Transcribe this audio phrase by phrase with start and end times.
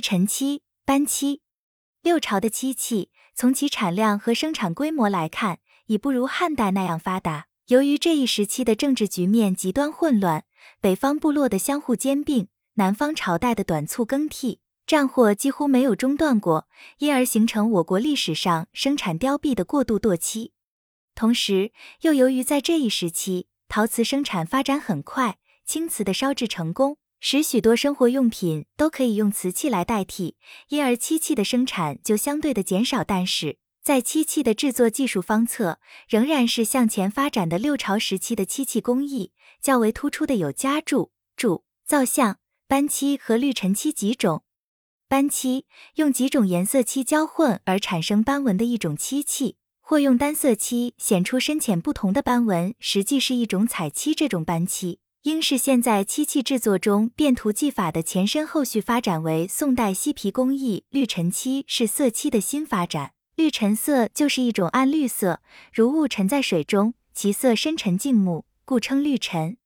[0.00, 1.42] 陈漆、斑漆。
[2.02, 7.46] 六朝的漆器，从其产量和生产规模来看，已不如汉代那样发达。
[7.66, 10.44] 由于这一时期的政治局面极端混乱，
[10.80, 16.66] 北方部落的相互兼并，南方朝代的短促更替，战祸几乎没有中断过，
[16.98, 20.52] 因而形成我国历史上生产凋敝的过度堕漆。
[21.14, 21.72] 同时，
[22.02, 30.36] 又由于在这一时期，陶瓷生产发展很快，青瓷的烧制成功，使许多生活用品都可以用瓷器来代替，
[30.68, 33.02] 因而漆器的生产就相对的减少。
[33.02, 39.32] 但是，在漆器的制作技术方侧，仍然是向前发展的六朝时期的漆器工艺。
[39.60, 44.44] 较为突出的有夹铸、铸、造像、斑漆和绿陈漆几种。
[45.08, 45.66] 斑漆
[45.96, 54.14] 用几种颜色漆交混而产生斑纹的一种漆器，或用单色漆显出深浅不同的斑纹，实际是一种彩漆。
[54.14, 60.84] 这种斑漆应是现在漆器制作中变涂技法的前身，后续发展为宋代漆皮工艺。
[60.90, 63.12] 绿沉漆是色漆的新发展。
[63.34, 65.40] 绿沉色就是一种暗绿色，
[65.72, 69.56] 如雾沉在水中，其色深沉静穆，故称绿沉。